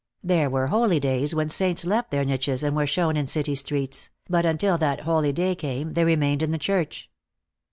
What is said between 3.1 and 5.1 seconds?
in city streets, but until that